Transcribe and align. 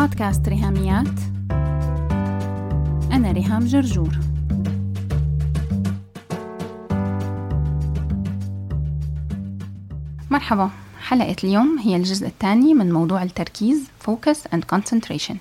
بودكاست 0.00 0.48
ريهاميات. 0.48 1.20
أنا 3.12 3.32
ريهام 3.32 3.64
جرجور. 3.64 4.08
مرحبا. 10.30 10.70
حلقة 11.00 11.36
اليوم 11.44 11.78
هي 11.78 11.96
الجزء 11.96 12.26
الثاني 12.26 12.74
من 12.74 12.92
موضوع 12.92 13.22
التركيز 13.22 13.84
Focus 14.06 14.38
and 14.54 14.76
Concentration. 14.76 15.36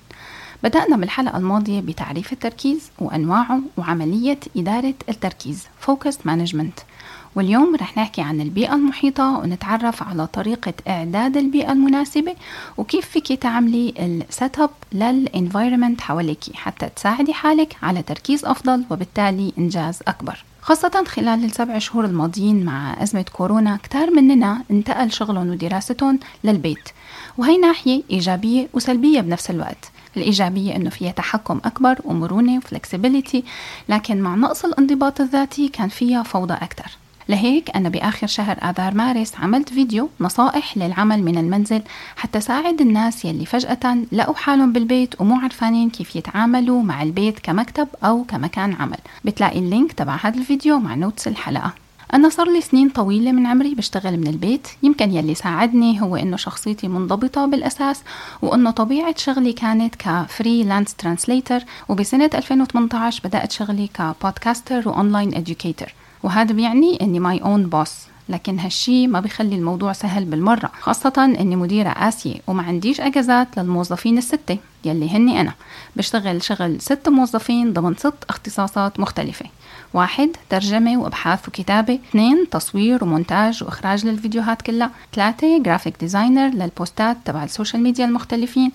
بدأنا 0.64 0.98
بالحلقة 0.98 1.38
الماضية 1.38 1.82
بتعريف 1.82 2.34
التركيز 2.34 2.92
وأنواعه 3.00 3.62
وعملية 3.78 4.40
إدارة 4.58 4.96
التركيز 5.10 5.68
Focused 5.88 6.28
Management. 6.28 6.89
واليوم 7.36 7.76
رح 7.76 7.98
نحكي 7.98 8.22
عن 8.22 8.42
البيئة 8.42 8.74
المحيطة 8.74 9.38
ونتعرف 9.38 10.04
على 10.04 10.28
طريقة 10.28 10.74
إعداد 10.88 11.38
البيئة 11.38 11.72
المناسبة 11.72 12.36
وكيف 12.78 13.10
فيك 13.10 13.34
تعملي 13.34 13.94
ال 14.00 14.60
setup 14.60 14.70
لل 14.92 15.09
environment 15.09 16.02
حواليك 16.02 16.40
حتى 16.54 16.90
تساعدي 16.96 17.34
حالك 17.34 17.76
على 17.84 18.02
تركيز 18.02 18.46
أفضل 18.46 18.84
وبالتالي 18.90 19.54
إنجاز 19.58 20.00
أكبر. 20.08 20.44
خاصة 20.62 21.04
خلال 21.08 21.46
السبع 21.46 21.78
شهور 21.78 22.06
الماضيين 22.06 22.66
مع 22.66 23.04
أزمة 23.04 23.26
كورونا 23.34 23.80
كتار 23.84 24.12
مننا 24.12 24.64
انتقل 24.72 25.12
شغلهم 25.12 25.50
ودراستهم 25.50 26.20
للبيت 26.44 26.90
وهي 27.38 27.58
ناحية 27.58 28.04
إيجابية 28.12 28.68
وسلبية 28.74 29.22
بنفس 29.22 29.50
الوقت. 29.50 29.92
الإيجابية 30.18 30.76
أنه 30.76 30.90
فيها 30.90 31.12
تحكم 31.12 31.62
أكبر 31.66 32.00
ومرونة 32.04 32.58
و 32.58 32.65
flexibility 32.65 33.44
لكن 33.90 34.22
مع 34.22 34.36
نقص 34.36 34.66
الانضباط 34.66 35.22
الذاتي 35.22 35.68
كان 35.68 35.90
فيها 35.90 36.24
فوضى 36.24 36.54
أكثر 36.54 36.92
لهيك 37.30 37.76
أنا 37.76 37.90
بآخر 37.90 38.28
شهر 38.28 38.58
آذار 38.70 38.94
مارس 38.94 39.36
عملت 39.36 39.70
فيديو 39.70 40.10
نصائح 40.20 40.78
للعمل 40.78 41.24
من 41.24 41.38
المنزل 41.38 41.82
حتى 42.16 42.40
ساعد 42.40 42.82
الناس 42.82 43.26
يلي 43.26 43.46
فجأة 43.46 43.98
لقوا 44.12 44.36
حالهم 44.36 44.74
بالبيت 44.74 45.22
ومو 45.22 45.36
عرفانين 45.36 45.90
كيف 45.90 46.16
يتعاملوا 46.16 46.84
مع 46.84 47.04
البيت 47.04 47.40
كمكتب 47.40 47.88
أو 48.04 48.24
كمكان 48.24 48.74
عمل. 48.74 48.98
بتلاقي 49.26 49.60
ال 49.60 49.66
link 49.66 49.92
تبع 49.92 50.18
هذا 50.22 50.38
الفيديو 50.38 50.80
مع 50.80 50.96
notes 50.96 51.28
الحلقة. 51.28 51.74
أنا 52.14 52.30
صار 52.30 52.52
لي 52.52 52.62
سنين 52.62 52.90
طويلة 52.90 53.32
من 53.32 53.46
عمري 53.46 53.76
بشتغل 53.76 54.18
من 54.18 54.28
البيت. 54.28 54.68
يمكن 54.84 55.12
يلي 55.12 55.36
ساعدني 55.36 56.02
هو 56.02 56.16
إنه 56.16 56.38
شخصيتي 56.38 56.88
منضبطة 56.88 57.46
بالأساس 57.46 58.02
وإنه 58.42 58.72
طبيعة 58.72 59.16
شغلي 59.18 59.54
كانت 59.54 59.96
ك 59.96 60.06
freelance 60.06 60.96
translator 60.96 61.60
وبسنة 61.90 62.30
2018 62.34 63.22
بدأت 63.24 63.52
شغلي 63.52 63.90
ك 63.94 64.03
podcaster 64.03 64.90
و 64.90 64.96
online 64.96 65.36
educator 65.36 65.94
وهذا 66.24 66.54
بيعني 66.54 67.02
إني 67.02 67.20
my 67.20 67.42
own 67.42 67.66
boss 67.70 67.94
لكن 68.30 68.60
هالشي 68.60 69.08
ما 69.08 69.20
بيخلي 69.20 69.56
الموضوع 69.56 69.94
سهل 69.94 70.26
بالمرة 70.26 70.72
خاصة 70.82 71.36
إني 71.40 71.56
مديرة 71.56 71.90
قاسية 71.90 72.36
وما 72.48 72.64
عنديش 72.64 73.02
أجازات 73.02 73.48
للموظفين 73.58 74.18
الستة. 74.18 74.58
يلي 74.86 75.10
هني 75.10 75.42
أنا. 75.42 75.54
بشتغل 75.96 76.44
شغل 76.44 76.82
ست 76.82 77.10
موظفين 77.10 77.74
ضمن 77.74 77.96
ست 77.96 78.14
اختصاصات 78.30 79.00
مختلفة. 79.00 79.46
واحد 79.94 80.30
ترجمة 80.50 80.98
وأبحاث 80.98 81.48
وكتابة. 81.48 82.00
اثنين 82.10 82.50
تصوير 82.52 83.04
ومونتاج 83.04 83.64
وإخراج 83.64 84.06
للفيديوهات 84.06 84.62
كلها. 84.62 84.92
ثلاثة 85.14 85.64
graphic 85.64 85.96
designer 86.00 86.50
للبوستات 86.50 87.18
تبع 87.26 87.44
ال 87.44 87.49
social 87.49 87.84
media 87.84 88.06
المختلفين. 88.06 88.72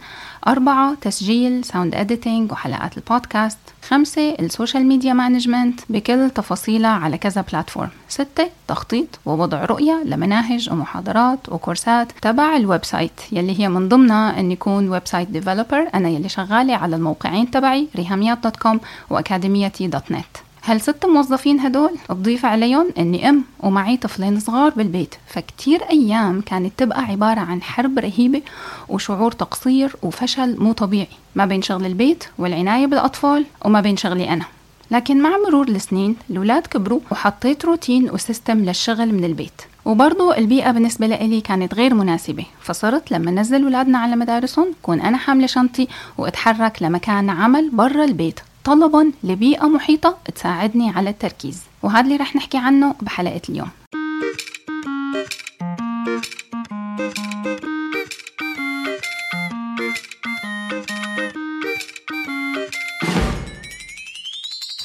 أربعة 0.46 0.94
تسجيل 1.00 1.64
sound 1.64 1.94
editing 1.94 2.52
وحلقات 2.52 2.96
البودكاست. 2.96 3.58
خمسة 3.88 4.30
ال 4.40 4.47
social 4.47 4.86
media 4.86 5.12
management 5.12 5.80
بكل 5.88 6.30
تفاصيلها 6.30 6.90
على 6.90 7.18
كذا 7.18 7.44
platform 7.52 7.90
ستة 8.08 8.50
تخطيط 8.68 9.06
ووضع 9.26 9.64
رؤية 9.64 10.02
لمناهج 10.04 10.70
ومحاضرات 10.72 11.48
وكورسات 11.48 12.12
تبع 12.22 12.56
ال 12.56 12.84
website 12.84 13.20
يلي 13.32 13.60
هي 13.60 13.68
من 13.68 13.88
ضمنها 13.88 14.40
أن 14.40 14.52
يكون 14.52 14.88
website 14.88 15.28
developer 15.28 15.88
أنا 15.94 16.08
يلي 16.08 16.28
شغالة 16.28 16.76
على 16.76 16.96
الموقعين 16.96 17.50
تبعي 17.50 17.88
ريهاميات 17.96 18.38
dot 18.38 18.56
com 18.56 18.80
وأكاديميتي 19.10 19.86
dot 19.86 20.10
net. 20.10 20.24
هالست 20.64 21.06
موظفين 21.06 21.60
هدول؟ 21.60 21.90
بضيف 22.10 22.44
عليهم 22.44 22.86
إني 22.98 23.28
أم 23.28 23.44
ومعي 23.60 23.96
طفلين 23.96 24.40
صغار 24.40 24.70
بالبيت. 24.70 25.14
فكتير 25.26 25.82
أيام 25.90 26.40
كانت 26.40 26.72
تبقى 26.76 27.04
عبارة 27.04 27.40
عن 27.40 27.62
حرب 27.62 27.98
رهيبة 27.98 28.42
وشعور 28.88 29.32
تقصير 29.32 29.96
وفشل 30.02 30.60
مو 30.60 30.72
طبيعي. 30.72 31.08
ما 31.34 31.46
بين 31.46 31.62
شغل 31.62 31.86
البيت 31.86 32.24
والعناية 32.38 32.86
بالأطفال 32.86 33.44
وما 33.64 33.80
بين 33.80 33.96
شغلي 33.96 34.32
أنا. 34.32 34.44
لكن 34.90 35.22
مع 35.22 35.30
مرور 35.48 35.68
السنين 35.68 36.16
الأولاد 36.30 36.66
كبروا 36.66 37.00
وحطيت 37.12 37.64
روتين 37.64 38.10
و 38.10 38.17
system 38.17 38.58
للشغل 38.58 39.14
من 39.14 39.24
البيت. 39.24 39.62
وبرضو 39.84 40.32
البيئة 40.32 40.70
بالنسبة 40.70 41.06
لي 41.06 41.40
كانت 41.40 41.74
غير 41.74 41.94
مناسبة 41.94 42.46
فصرت 42.60 43.10
لما 43.12 43.30
نزل 43.30 43.62
أولادنا 43.62 43.98
على 43.98 44.16
مدارسهم 44.16 44.74
كون 44.82 45.00
أنا 45.00 45.16
حاملة 45.16 45.46
شنطي 45.46 45.88
وأتحرك 46.18 46.82
لمكان 46.82 47.30
عمل 47.30 47.70
برا 47.70 48.04
البيت 48.04 48.40
طلبا 48.64 49.12
لبيئة 49.24 49.66
محيطة 49.66 50.16
تساعدني 50.34 50.90
على 50.90 51.10
التركيز. 51.10 51.62
وهذا 51.82 52.00
اللي 52.00 52.16
رح 52.16 52.36
نحكي 52.36 52.58
عنه 52.58 52.94
بحلقة 53.02 53.40
اليوم. 53.48 53.68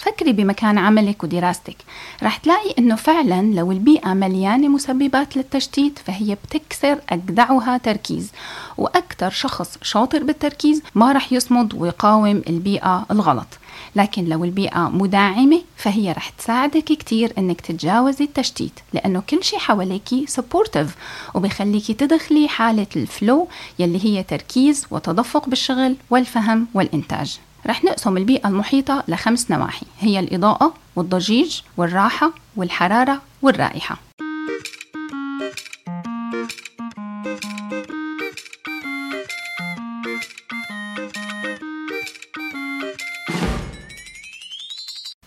فكري 0.03 0.33
بمكان 0.33 0.77
عملك 0.77 1.23
ودراستك. 1.23 1.75
رح 2.23 2.37
تلاقي 2.37 2.73
إنه 2.79 2.95
فعلا 2.95 3.41
لو 3.41 3.71
البيئة 3.71 4.13
مليانة 4.13 4.67
مسببات 4.67 5.37
للتشتيت 5.37 5.99
فهي 5.99 6.35
بتكسر 6.35 6.99
أجدعها 7.09 7.77
تركيز. 7.77 8.31
وأكثر 8.77 9.29
شخص 9.29 9.77
شاطر 9.81 10.23
بالتركيز 10.23 10.81
ما 10.95 11.11
رح 11.11 11.33
يصمد 11.33 11.73
ويقاوم 11.73 12.41
البيئة 12.49 13.05
الغلط. 13.11 13.47
لكن 13.95 14.25
لو 14.25 14.43
البيئة 14.43 14.89
داعمة 14.89 15.61
فهي 15.75 16.11
رح 16.11 16.29
تساعدك 16.29 16.83
كتير 16.83 17.33
إنك 17.37 17.61
تتجاوزي 17.61 18.23
التشتيت 18.23 18.79
لأنه 18.93 19.23
كل 19.29 19.43
شيء 19.43 19.59
حواليكي 19.59 20.25
supportive 20.27 20.95
وبيخليكي 21.33 21.93
تدخلي 21.93 22.47
حالة 22.47 22.87
ال 22.95 23.06
flow 23.06 23.47
يلي 23.79 24.05
هي 24.05 24.23
تركيز 24.23 24.85
وتدفق 24.91 25.49
بالشغل 25.49 25.95
والفهم 26.09 26.67
والإنتاج. 26.73 27.39
رح 27.67 27.83
نقسم 27.83 28.17
البيئة 28.17 28.47
المحيطة 28.47 29.03
لخمس 29.07 29.51
نواحي. 29.51 29.85
هي 29.99 30.19
الإضاءة 30.19 30.73
والضجيج 30.99 31.61
والراحة 31.77 32.31
والحرارة 32.55 33.21
والرائحة. 33.41 33.97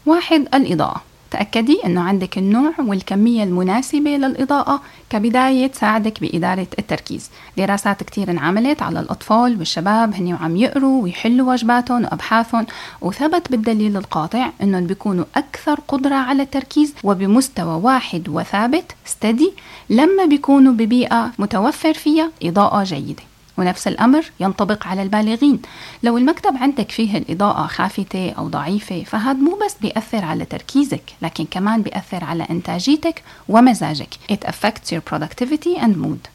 واحد 0.07 0.49
الإضاءة. 0.55 1.12
تأكدي 1.33 1.81
أنه 1.87 2.01
عندك 2.01 2.39
النوع 2.39 2.73
والكمية 2.79 3.45
المناسبة 3.45 4.11
للإضاءة 4.11 4.83
كبداية 5.11 5.67
تساعدك 5.67 6.21
بإدارة 6.21 6.67
التركيز. 6.79 7.31
دراسات 7.57 8.03
كتير 8.03 8.31
انعملت 8.31 8.83
على 8.83 9.01
الأطفال 9.01 9.59
والشباب 9.59 10.15
هني 10.15 10.35
وعم 10.35 10.57
يقروا 10.57 11.03
ويحلوا 11.03 11.49
واجباتهم 11.49 12.05
وأبحاثهم 12.05 12.67
وثبت 13.01 13.51
بالدليل 13.51 13.97
القاطع 13.97 14.51
أنهم 14.63 14.87
بيكونوا 14.87 15.25
أكثر 15.37 15.81
قدرة 15.89 16.15
على 16.15 16.43
التركيز 16.43 16.95
وبمستوى 17.05 17.81
واحد 17.83 18.29
وثابت 18.29 18.93
ستدي 19.05 19.53
لما 19.91 20.25
بيكونوا 20.25 20.73
ببيئة 20.73 21.33
متوفر 21.39 21.95
فيها 21.95 22.31
إضاءة 22.43 22.85
جيدة. 22.85 23.32
ونفس 23.59 23.89
الأمر 23.89 24.25
ينطبق 24.41 24.87
على 24.87 25.03
البالغين. 25.03 25.63
لو 26.03 26.19
المكتب 26.19 26.57
عندك 26.57 26.91
فيه 26.91 27.19
الإضاءة 27.19 27.67
خافتة 27.67 28.31
أو 28.31 28.49
ضعيفة 28.49 29.05
فهذا 29.05 29.39
مو 29.39 29.59
بس 29.67 29.77
بيأثر 29.81 30.25
على 30.25 30.45
تركيزك 30.45 31.03
لكن 31.23 31.45
كمان 31.51 31.83
بيأثر 31.83 32.25
على 32.25 32.47
إنتاجيتك 32.51 33.23
ومزاجك. 33.49 34.15
It 34.33 34.49
affects 34.49 34.93
your 34.93 35.13
productivity 35.13 35.79
and 35.81 35.97
mood. 35.97 36.29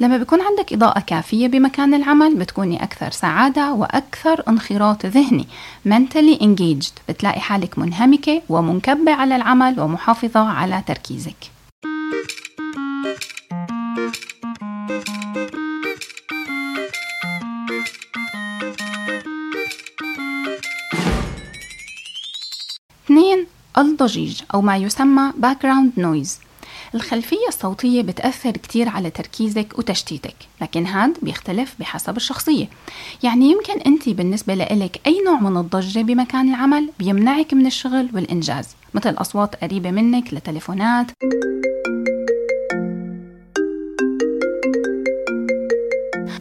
لما 0.00 0.16
بيكون 0.16 0.38
عندك 0.40 0.72
إضاءة 0.72 1.00
كافية 1.00 1.48
بمكان 1.48 1.94
العمل 1.94 2.34
بتكوني 2.34 2.82
أكثر 2.82 3.10
سعادة 3.10 3.72
وأكثر 3.72 4.42
انخراط 4.48 5.06
ذهني. 5.06 5.46
Mentally 5.88 6.40
engaged. 6.40 6.92
بتلاقي 7.08 7.40
حالك 7.40 7.78
منهمكة 7.78 8.42
ومنكبة 8.48 9.12
على 9.12 9.36
العمل 9.36 9.80
ومحافظة 9.80 10.40
على 10.40 10.82
تركيزك. 10.86 11.36
الضجيج 23.86 24.42
أو 24.54 24.60
ما 24.62 24.76
يسمى 24.76 25.32
background 25.42 26.00
noise. 26.00 26.30
الخلفية 26.94 27.48
الصوتية 27.48 28.02
بتأثر 28.02 28.50
كتير 28.50 28.88
على 28.88 29.10
تركيزك 29.10 29.78
وتشتيتك 29.78 30.34
لكن 30.60 30.86
هاد 30.86 31.18
بيختلف 31.22 31.74
بحسب 31.78 32.16
الشخصية. 32.16 32.68
يعني 33.22 33.50
يمكن 33.50 33.80
أنت 33.80 34.08
بالنسبة 34.08 34.54
لإلك 34.54 35.00
أي 35.06 35.22
نوع 35.26 35.40
من 35.40 35.56
الضجة 35.56 36.00
بمكان 36.02 36.48
العمل 36.48 36.90
بيمنعك 36.98 37.54
من 37.54 37.66
الشغل 37.66 38.08
والإنجاز 38.14 38.68
مثل 38.94 39.14
أصوات 39.14 39.64
قريبة 39.64 39.90
منك 39.90 40.34
لتليفونات. 40.34 41.06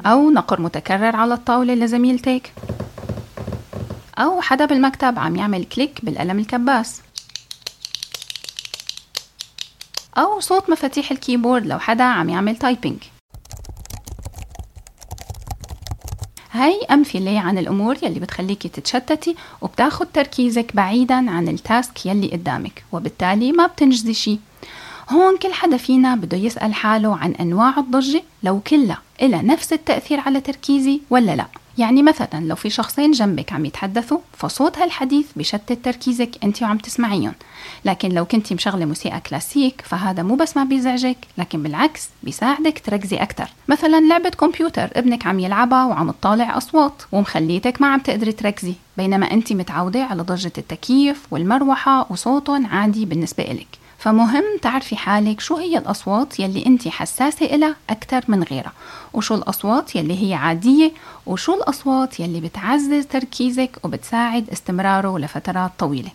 أو 0.06 0.30
نقر 0.30 0.62
متكرر 0.62 1.16
على 1.16 1.34
الطاولة 1.34 1.74
لزميلتك. 1.74 2.54
أو 4.18 4.42
حدا 4.42 4.66
بالمكتب 4.66 5.20
عم 5.20 5.36
يعمل 5.36 5.66
click 5.66 6.06
بالقلم 6.06 6.40
الكباس. 6.40 7.02
أو 10.18 10.40
صوت 10.40 10.70
مفاتيح 10.70 11.12
ال 11.12 11.18
keyboard 11.18 11.66
لو 11.66 11.80
حدا 11.80 12.04
عم 12.04 12.30
يعمل 12.30 12.56
typing 12.56 12.98
هاي 16.52 16.82
أمثلة 16.92 17.40
عن 17.40 17.58
الأمور 17.58 17.98
يلي 18.04 18.20
بتخليكي 18.20 18.70
تتشتتي 18.70 19.36
وبتاخد 19.62 20.08
تركيزك 20.14 20.76
بعيدا 20.76 21.16
عن 21.16 21.48
ال 21.48 21.60
task 21.60 22.06
يلي 22.06 22.28
قدامك 22.28 22.84
وبالتالي 22.92 23.52
ما 23.52 23.66
بتنجزي 23.68 24.14
شي. 24.14 24.40
هون 25.10 25.38
كل 25.38 25.54
حدا 25.54 25.78
فينا 25.78 26.16
بده 26.16 26.38
يسأل 26.38 26.74
حاله 26.74 27.18
عن 27.18 27.32
أنواع 27.32 27.80
الضجة 27.80 28.24
لو 28.44 28.60
كلها 28.60 29.02
إلها 29.22 29.42
نفس 29.42 29.74
التأثير 29.74 30.20
على 30.20 30.42
تركيزي 30.42 31.02
ولا 31.10 31.36
لأ. 31.36 31.48
يعني 31.78 32.04
مثلا 32.04 32.40
لو 32.42 32.56
في 32.56 32.70
شخصين 32.70 33.12
جنبك 33.12 33.54
عم 33.54 33.66
يتحدثوا 33.66 34.18
فصوت 34.38 34.78
هالحديث 34.78 35.26
بشتت 35.36 35.86
تركيزك 35.86 36.30
أنت 36.44 36.62
وعم 36.62 36.78
تسمعيهم. 36.78 37.34
لكن 37.86 38.10
لو 38.10 38.26
كنت 38.26 38.54
مشغلة 38.54 38.86
موسيقى 38.86 39.20
كلاسيك 39.20 39.82
فهذا 39.86 40.24
مو 40.24 40.36
بس 40.36 40.58
ما 40.58 40.64
بيزعجك 40.64 41.18
لكن 41.38 41.64
بالعكس 41.64 42.10
بيساعدك 42.24 42.82
تركزي 42.86 43.18
أكثر 43.18 43.50
مثلا 43.68 44.02
لعبة 44.02 44.30
كمبيوتر 44.30 44.90
ابنك 44.94 45.28
عم 45.28 45.40
يلعبها 45.40 45.86
وعم 45.86 46.12
تطالع 46.12 46.58
أصوات 46.58 47.04
ومخليتك 47.12 47.82
ما 47.82 47.88
عم 47.88 48.00
تقدري 48.00 48.32
تركزي 48.32 48.74
بينما 48.98 49.32
أنت 49.32 49.54
متعودة 49.54 50.04
على 50.04 50.24
ضجة 50.24 50.52
التكييف 50.58 51.26
والمروحة 51.32 52.08
وصوتهم 52.10 52.66
عادي 52.66 53.06
بالنسبة 53.06 53.44
إلك. 53.44 53.81
فمهم 54.02 54.44
تعرفي 54.62 54.96
حالك 54.96 55.40
شو 55.40 55.56
هي 55.58 55.78
الأصوات 55.78 56.40
يلي 56.40 56.66
أنت 56.66 56.88
حساسة 56.88 57.46
إلها 57.46 57.76
أكثر 57.90 58.24
من 58.28 58.44
غيرها 58.44 58.72
وشو 59.14 59.36
الأصوات 59.36 59.96
يلي 59.96 60.30
هي 60.30 60.34
عادية 60.34 60.92
وشو 61.26 61.54
الأصوات 61.54 62.20
يلي 62.20 62.42
بتعزز 62.42 63.06
تركيزك 63.06 63.78
وبتساعد 63.84 64.50
استمراره 64.50 65.20
لفترات 65.20 65.72
طويلة. 65.80 66.10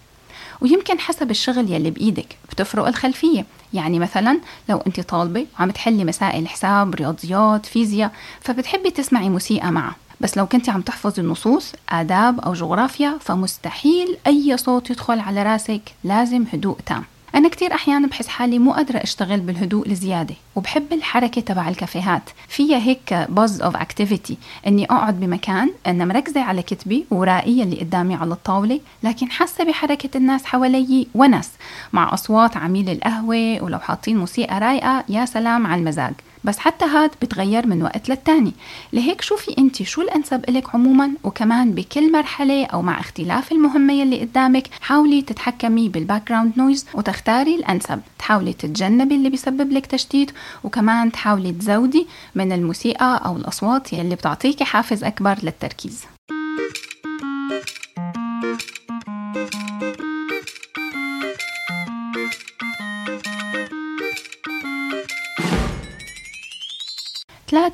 ويمكن 0.60 0.98
حسب 0.98 1.30
الشغل 1.30 1.72
يلي 1.72 1.90
بإيدك 1.90 2.36
بتفرق 2.50 2.86
الخلفية 2.86 3.46
يعني 3.74 3.98
مثلا 3.98 4.40
لو 4.68 4.82
أنت 4.86 5.00
طالبة 5.00 5.46
وعم 5.58 5.70
تحلي 5.70 6.04
مسائل 6.04 6.48
حساب 6.48 6.94
رياضيات 6.94 7.66
فيزياء 7.66 8.12
فبتحبي 8.40 8.90
تسمعي 8.90 9.28
موسيقى 9.28 9.72
معها 9.72 9.94
بس 10.20 10.36
لو 10.36 10.46
كنت 10.46 10.68
عم 10.68 10.80
تحفظي 10.80 11.22
النصوص 11.22 11.72
آداب 11.88 12.40
أو 12.40 12.52
جغرافيا 12.52 13.18
فمستحيل 13.20 14.16
أي 14.26 14.56
صوت 14.56 14.90
يدخل 14.90 15.20
على 15.20 15.42
راسك 15.42 15.82
لازم 16.04 16.44
هدوء 16.52 16.76
تام. 16.86 17.04
أنا 17.34 17.48
كتير 17.48 17.74
أحيانا 17.74 18.06
بحس 18.06 18.28
حالي 18.28 18.58
مو 18.58 18.72
قادرة 18.72 18.98
أشتغل 18.98 19.40
بالهدوء 19.40 19.88
الزيادة 19.88 20.34
وبحب 20.56 20.92
الحركة 20.92 21.40
تبع 21.40 21.68
الكافيهات. 21.68 22.30
فيها 22.48 22.78
هيك 22.78 23.14
buzz 23.28 23.62
of 23.62 23.76
activity 23.76 24.38
إني 24.66 24.84
أقعد 24.84 25.20
بمكان 25.20 25.70
أنا 25.86 26.04
مركزة 26.04 26.40
على 26.40 26.62
كتبي 26.62 27.06
وأوراقي 27.10 27.62
اللي 27.62 27.80
قدامي 27.80 28.14
على 28.14 28.32
الطاولة 28.32 28.80
لكن 29.02 29.30
حاسة 29.30 29.64
بحركة 29.64 30.16
الناس 30.16 30.44
حوالي 30.44 31.06
ونس 31.14 31.50
مع 31.92 32.14
أصوات 32.14 32.56
عمايل 32.56 32.88
القهوة 32.90 33.62
ولو 33.62 33.78
حاطين 33.78 34.16
موسيقى 34.16 34.58
رايقة 34.60 35.04
يا 35.08 35.24
سلام 35.24 35.66
على 35.66 35.80
المزاج. 35.80 36.14
بس 36.46 36.58
حتى 36.58 36.84
هاد 36.84 37.10
بتغير 37.22 37.66
من 37.66 37.82
وقت 37.82 38.08
للتاني. 38.08 38.52
لهيك 38.92 39.22
شوفي 39.22 39.54
انت 39.58 39.82
شو 39.82 40.02
الأنسب 40.02 40.50
لك 40.50 40.74
عموما 40.74 41.10
وكمان 41.24 41.72
بكل 41.72 42.12
مرحلة 42.12 42.66
أو 42.66 42.82
مع 42.82 43.00
اختلاف 43.00 43.52
المهمة 43.52 43.92
يلي 43.92 44.20
قدامك 44.20 44.68
حاولي 44.80 45.22
تتحكمي 45.22 45.88
بال 45.88 46.28
background 46.28 46.52
noise 46.56 46.86
وتختاري 46.94 47.54
الأنسب. 47.54 48.00
تحاولي 48.18 48.52
تتجنبي 48.52 49.14
اللي 49.14 49.30
بيسبب 49.30 49.72
لك 49.72 49.86
تشتيت 49.86 50.30
وكمان 50.64 51.12
تحاولي 51.12 51.52
تزودي 51.52 52.06
من 52.34 52.52
الموسيقى 52.52 53.22
أو 53.26 53.36
الأصوات 53.36 53.92
يلي 53.92 54.14
بتعطيكي 54.14 54.64
حافز 54.64 55.04
أكبر 55.04 55.36
للتركيز. 55.42 56.15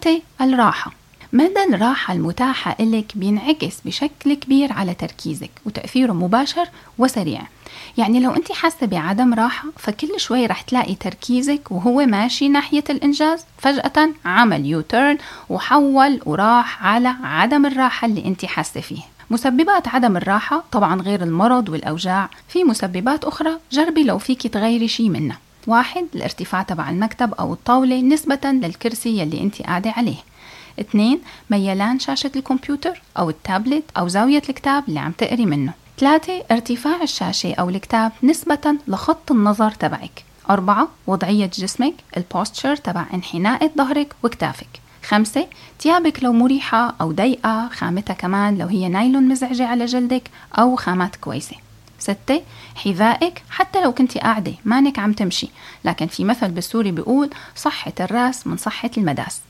ثلاثة 0.03 0.23
الراحة. 0.41 0.93
مدى 1.33 1.65
الراحة 1.75 2.15
المتاحة 2.15 2.77
إلك 2.81 3.13
بينعكس 3.15 3.81
بشكل 3.85 4.35
كبير 4.35 4.73
على 4.73 4.95
تركيزك 4.95 5.51
وتأثيره 5.67 6.13
مباشر 6.13 6.69
وسريع. 6.99 7.43
يعني 7.99 8.21
لو 8.21 8.31
أنت 8.31 8.53
حاسة 8.53 8.87
بعدم 8.87 9.35
راحة 9.35 9.69
فكل 9.79 10.21
شوي 10.21 10.47
رح 10.47 10.61
تلاقي 10.61 10.95
تركيزك 10.95 11.71
وهو 11.71 12.07
ماشي 12.07 12.49
ناحية 12.49 12.85
الإنجاز. 12.91 13.45
فجأة 13.59 14.09
عمل 14.25 14.67
يوتيرن 14.67 15.19
وحول 15.49 16.21
وراح 16.27 16.87
على 16.87 17.15
عدم 17.23 17.67
الراحة 17.67 18.07
اللي 18.07 18.25
أنت 18.25 18.45
حاسة 18.45 18.81
فيه. 18.81 19.03
مسببات 19.31 19.89
عدم 19.89 20.17
الراحة 20.17 20.65
طبعا 20.73 21.03
غير 21.03 21.23
المرض 21.23 21.69
والأوجاع. 21.69 22.31
في 22.49 22.65
مسببات 22.65 23.25
أخرى 23.25 23.59
جربي 23.73 24.05
لو 24.05 24.19
فيك 24.19 24.47
تغيري 24.47 24.89
شي 24.89 25.09
منها. 25.09 25.39
واحد 25.67 26.07
الارتفاع 26.15 26.63
تبع 26.63 26.91
المكتب 26.91 27.35
أو 27.35 27.53
الطاولة 27.53 28.01
نسبة 28.01 28.41
للكرسي 28.45 29.19
يلي 29.19 29.41
أنت 29.41 29.63
قاعدة 29.63 29.91
عليه. 29.91 30.17
اثنين 30.81 31.21
ميلان 31.51 31.99
شاشة 31.99 32.31
الكمبيوتر 32.37 33.03
أو 33.19 33.31
التابلت 33.31 33.85
أو 33.97 34.09
زاوية 34.09 34.43
الكتاب 34.49 34.85
اللي 34.89 35.01
عم 35.01 35.13
تقري 35.13 35.47
منه. 35.47 35.73
ثلاثة 35.99 36.43
ارتفاع 36.51 37.03
الشاشة 37.03 37.55
أو 37.55 37.69
الكتاب 37.69 38.13
نسبة 38.23 38.77
لخط 38.89 39.33
النظر 39.33 39.71
تبعك. 39.71 40.25
أربعة 40.51 40.89
وضعية 41.07 41.51
جسمك 41.55 41.95
ال 42.17 42.24
posture 42.24 42.77
تبع 42.77 43.05
انحناء 43.15 43.73
ظهرك 43.79 44.15
وكتافك. 44.23 44.69
خمسة 45.05 45.47
تيابك 45.79 46.23
لو 46.25 46.33
مريحة 46.33 46.95
أو 47.01 47.13
ضيقة 47.13 47.69
خامتها 47.69 48.15
كمان 48.15 48.59
لو 48.59 48.67
هي 48.67 48.89
نايلون 48.89 49.29
مزعجة 49.29 49.67
على 49.67 49.85
جلدك 49.85 50.31
أو 50.59 50.77
خامات 50.77 51.17
كويسة. 51.17 51.57
ستة 52.03 52.43
حذائك 52.75 53.43
حتى 53.51 53.83
لو 53.83 53.93
كنت 53.93 54.19
قاعدة 54.19 54.55
مانك 54.65 54.99
عم 54.99 55.13
تمشي. 55.13 55.49
لكن 55.85 56.07
في 56.07 56.25
مثل 56.25 56.49
بالسوري 56.49 56.91
بيقول 56.93 57.31
صحة 57.57 57.93
الرأس 58.01 58.47
من 58.47 58.57
صحة 58.57 58.91
المداس. 58.97 59.41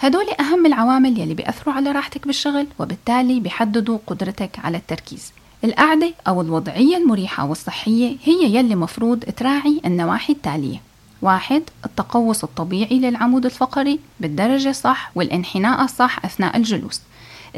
هدول 0.00 0.26
أهم 0.40 0.66
العوامل 0.66 1.20
يلي 1.20 1.34
بيأثروا 1.34 1.74
على 1.74 1.92
راحتك 1.92 2.26
بالشغل 2.26 2.66
وبالتالي 2.78 3.40
بيحددوا 3.40 3.98
قدرتك 4.06 4.58
على 4.64 4.76
التركيز. 4.76 5.32
القعدة 5.64 6.14
أو 6.28 6.40
الوضعية 6.40 6.96
المريحة 6.96 7.44
والصحية 7.44 8.16
هي 8.24 8.54
يلي 8.56 8.74
مفروض 8.74 9.24
تراعي 9.24 9.80
النواحي 9.84 10.32
التالية. 10.32 10.80
واحد 11.22 11.62
التقوس 11.86 12.44
الطبيعي 12.44 12.98
للعمود 12.98 13.44
الفقري 13.44 14.00
بالدرجة 14.20 14.70
الصح 14.70 15.10
والانحناء 15.14 15.84
الصح 15.84 16.24
أثناء 16.24 16.56
الجلوس. 16.56 17.00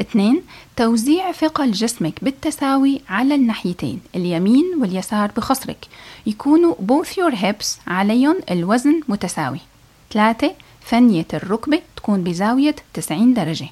اثنين 0.01 0.41
توزيع 0.75 1.31
ثقل 1.31 1.71
جسمك 1.71 2.23
بالتساوي 2.23 3.01
على 3.09 3.35
الناحيتين 3.35 4.01
اليمين 4.15 4.65
واليسار 4.79 5.31
بخصرك. 5.37 5.85
يكونوا 6.25 6.75
both 6.75 7.07
your 7.07 7.35
hips 7.35 7.65
عليهم 7.87 8.35
الوزن 8.51 9.01
متساوي. 9.07 9.59
ثلاثة 10.13 10.51
ثنية 10.89 11.25
الركبة 11.33 11.81
تكون 11.95 12.23
بزاوية 12.23 12.75
90 12.93 13.33
درجة. 13.33 13.67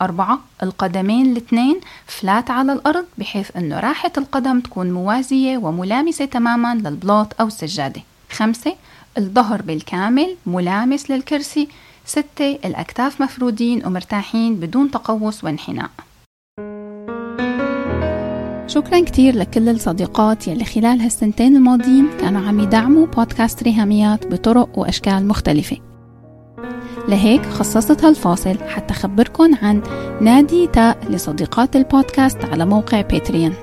أربعة 0.00 0.40
القدمين 0.62 1.32
الاثنين 1.32 1.80
فلات 2.06 2.50
على 2.50 2.72
الأرض 2.72 3.04
بحيث 3.18 3.56
أنه 3.56 3.80
راحة 3.80 4.12
القدم 4.18 4.60
تكون 4.60 4.92
موازية 4.92 5.58
وملامسة 5.58 6.24
تماما 6.24 6.74
للبلاط 6.74 7.40
أو 7.40 7.46
السجادة. 7.46 8.02
خمسة 8.30 8.76
الظهر 9.18 9.62
بالكامل 9.62 10.36
ملامس 10.46 11.10
للكرسي. 11.10 11.68
ستة 12.06 12.58
الأكتاف 12.64 13.22
مفرودين 13.22 13.86
ومرتاحين 13.86 14.54
بدون 14.54 14.90
تقوس 14.90 15.44
وانحناء. 15.44 15.90
شكرا 18.66 19.00
كتير 19.00 19.36
لكل 19.36 19.68
الصديقات 19.68 20.48
يلي 20.48 20.64
خلال 20.64 21.00
هالسنتين 21.00 21.56
الماضيين 21.56 22.08
كانوا 22.20 22.48
عم 22.48 22.60
يدعموا 22.60 23.06
بودكاست 23.06 23.62
ريهاميات 23.62 24.26
بطرق 24.26 24.78
وأشكال 24.78 25.28
مختلفة. 25.28 25.76
لهيك 27.08 27.46
خصصت 27.46 28.04
هالفاصل 28.04 28.58
حتى 28.68 28.94
أخبركن 28.94 29.54
عن 29.54 29.82
نادي 30.20 30.66
تاء 30.66 30.98
لصديقات 31.10 31.76
البودكاست 31.76 32.44
على 32.44 32.66
موقع 32.66 33.00
Patreon 33.00 33.54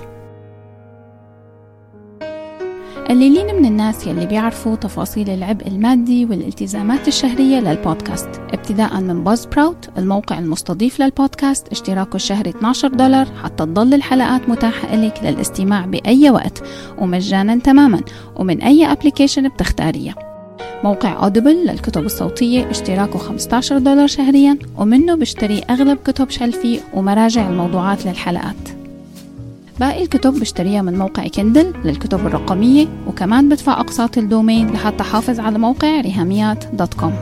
قليلين 3.14 3.56
من 3.56 3.66
الناس 3.66 4.08
يلي 4.08 4.26
بيعرفوا 4.26 4.76
تفاصيل 4.76 5.30
العبء 5.30 5.68
المادي 5.68 6.26
والالتزامات 6.26 7.08
الشهرية 7.08 7.60
للبودكاست. 7.60 8.30
ابتداء 8.54 9.00
من 9.02 9.24
Buzzsprout 9.24 9.90
الموقع 9.98 10.40
المستضيف 10.40 11.00
للبودكاست. 11.00 11.68
اشتراكه 11.68 12.16
الشهري 12.16 12.50
12 12.50 12.88
دولار 12.88 13.28
حتى 13.44 13.66
تضل 13.66 13.94
الحلقات 13.94 14.50
متاحة 14.50 14.96
لك 14.96 15.20
للاستماع 15.24 15.86
بأي 15.86 16.30
وقت 16.30 16.64
ومجانا 16.98 17.56
تماما 17.56 18.02
ومن 18.36 18.62
أي 18.62 18.92
application 18.92 19.48
بتختاريها. 19.48 20.16
موقع 20.84 21.24
Audible 21.24 21.66
للكتب 21.66 22.06
الصوتية 22.06 22.70
اشتراكه 22.70 23.20
15 23.20 23.78
دولار 23.78 24.08
شهريا 24.08 24.58
ومنه 24.78 25.16
بشتري 25.16 25.62
أغلب 25.70 25.98
كتب 26.06 26.30
Shelfie 26.30 26.80
ومراجع 26.94 27.50
الموضوعات 27.50 28.06
للحلقات. 28.06 28.83
باقي 29.80 30.04
الكتب 30.04 30.34
بشتريها 30.40 30.82
من 30.82 30.98
موقع 30.98 31.28
Kindle 31.28 31.74
للكتب 31.86 32.28
الرقمية 32.28 32.88
وكمان 33.08 33.50
بدفع 33.50 33.80
أقساط 33.80 34.18
ال 34.18 34.25
domain 34.25 34.72
لحتى 34.72 35.02
أحافظ 35.02 35.40
على 35.40 35.58
موقع 35.58 36.02
ريهاميات 36.02 36.66
dot 36.74 36.94
com. 36.94 37.14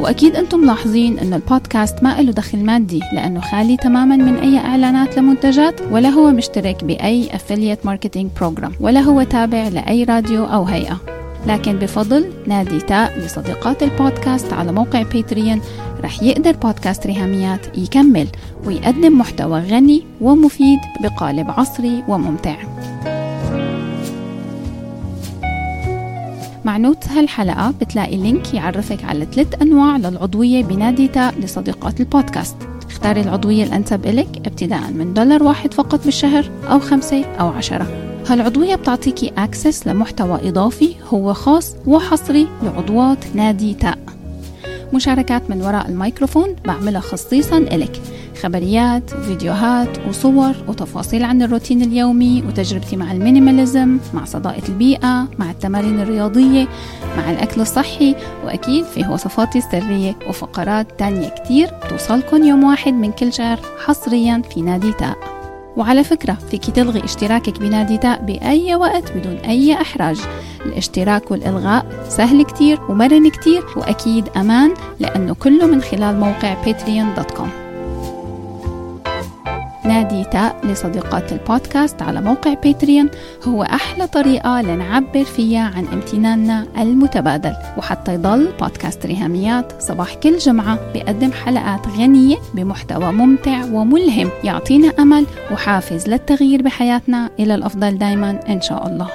وأكيد 0.00 0.36
أنتم 0.36 0.60
ملاحظين 0.60 1.18
أن 1.18 1.34
البودكاست 1.34 2.02
ما 2.02 2.22
له 2.22 2.32
دخل 2.32 2.64
مادي 2.64 3.00
لأنه 3.12 3.40
خالي 3.40 3.76
تماما 3.76 4.16
من 4.16 4.36
أي 4.36 4.58
إعلانات 4.58 5.18
لمنتجات 5.18 5.80
ولا 5.90 6.08
هو 6.08 6.30
مشترك 6.30 6.84
بأي 6.84 7.28
affiliate 7.28 7.88
marketing 7.88 8.42
program 8.42 8.72
ولا 8.80 9.00
هو 9.00 9.22
تابع 9.22 9.68
لأي 9.68 10.04
راديو 10.04 10.44
أو 10.44 10.64
هيئة. 10.64 11.19
لكن 11.46 11.78
بفضل 11.78 12.32
نادي 12.46 12.80
تاء 12.80 13.18
لصديقات 13.18 13.82
البودكاست 13.82 14.52
على 14.52 14.72
موقع 14.72 15.02
Patreon 15.02 15.60
رح 16.04 16.22
يقدر 16.22 16.52
بودكاست 16.52 17.06
ريهاميات 17.06 17.78
يكمل 17.78 18.26
ويقدم 18.64 19.18
محتوى 19.18 19.60
غني 19.60 20.06
ومفيد 20.20 20.78
بقالب 21.00 21.50
عصري 21.50 22.04
وممتع. 22.08 22.56
مع 26.64 26.76
note 26.76 27.08
هالحلقة 27.08 27.74
بتلاقي 27.80 28.16
link 28.16 28.54
يعرفك 28.54 29.04
على 29.04 29.26
ثلاث 29.32 29.62
أنواع 29.62 29.96
للعضوية 29.96 30.64
بنادي 30.64 31.08
تاء 31.08 31.34
لصديقات 31.38 32.00
البودكاست. 32.00 32.56
اختاري 32.90 33.20
العضوية 33.20 33.64
الأنسب 33.64 34.06
إلك 34.06 34.46
ابتداء 34.46 34.90
من 34.90 35.14
دولار 35.14 35.42
واحد 35.42 35.74
فقط 35.74 36.04
بالشهر 36.04 36.50
أو 36.70 36.80
خمسة 36.80 37.24
أو 37.24 37.48
عشرة. 37.48 38.09
هالعضوية 38.28 38.74
بتعطيكي 38.74 39.32
access 39.38 39.86
لمحتوى 39.86 40.48
إضافي 40.48 40.94
هو 41.08 41.32
خاص 41.32 41.76
وحصري 41.86 42.48
لعضوات 42.62 43.18
نادي 43.34 43.74
تاء 43.74 43.98
مشاركات 44.92 45.50
من 45.50 45.62
وراء 45.62 45.88
الميكروفون 45.88 46.56
بعملها 46.64 47.00
خصيصا 47.00 47.58
إلك. 47.58 48.00
خبريات 48.42 49.14
وفيديوهات 49.14 49.88
وصور 50.08 50.54
وتفاصيل 50.68 51.24
عن 51.24 51.42
الروتين 51.42 51.82
اليومي 51.82 52.44
وتجربتي 52.48 52.96
مع 52.96 53.12
المينيماليزم 53.12 53.98
مع 54.14 54.24
صداقة 54.24 54.62
البيئة 54.68 55.28
مع 55.38 55.50
التمارين 55.50 56.00
الرياضية 56.00 56.68
مع 57.16 57.30
الأكل 57.30 57.60
الصحي 57.60 58.16
وأكيد 58.44 58.84
فيه 58.84 59.08
وصفاتي 59.08 59.58
السرية 59.58 60.16
وفقرات 60.28 60.86
تانية 60.98 61.28
كتير 61.28 61.68
توصلكن 61.90 62.44
يوم 62.44 62.64
واحد 62.64 62.92
من 62.92 63.12
كل 63.12 63.32
شهر 63.32 63.60
حصريا 63.84 64.42
في 64.54 64.62
نادي 64.62 64.92
تاء. 64.92 65.39
وعلى 65.76 66.04
فكرة 66.04 66.32
فيك 66.50 66.70
تلغي 66.70 67.04
اشتراكك 67.04 67.58
بنادي 67.60 67.98
تاء 67.98 68.22
بأي 68.24 68.74
وقت 68.74 69.12
بدون 69.12 69.36
أي 69.36 69.74
إحراج. 69.74 70.20
الاشتراك 70.66 71.30
والإلغاء 71.30 72.06
سهل 72.08 72.42
كتير 72.42 72.80
ومرن 72.88 73.30
كتير 73.30 73.64
وأكيد 73.76 74.28
أمان 74.36 74.74
لأنه 74.98 75.34
كله 75.34 75.66
من 75.66 75.82
خلال 75.82 76.20
موقع 76.20 76.64
patreon.com 76.64 77.59
نادي 79.84 80.24
تاء 80.24 80.66
لصديقات 80.66 81.32
البودكاست 81.32 82.02
على 82.02 82.20
موقع 82.20 82.54
باتريون. 82.54 83.08
هو 83.44 83.62
أحلى 83.62 84.06
طريقة 84.06 84.62
لنعبر 84.62 85.24
فيها 85.24 85.72
عن 85.76 85.86
امتناننا 85.92 86.66
المتبادل. 86.78 87.52
وحتى 87.78 88.14
يضل 88.14 88.48
بودكاست 88.60 89.06
ريهاميات 89.06 89.82
صباح 89.82 90.14
كل 90.14 90.38
جمعة 90.38 90.78
بقدم 90.94 91.32
حلقات 91.32 91.88
غنية 91.88 92.36
بمحتوى 92.54 93.12
ممتع 93.12 93.64
وملهم. 93.64 94.28
يعطينا 94.44 94.92
أمل 94.98 95.26
وحافز 95.52 96.08
للتغيير 96.08 96.62
بحياتنا. 96.62 97.30
إلى 97.38 97.54
الأفضل 97.54 97.98
دايما 97.98 98.40
إن 98.48 98.60
شاء 98.60 98.86
الله. 98.86 99.08